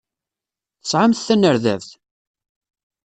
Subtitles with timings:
[0.81, 1.89] Tesɛamt tanerdabt?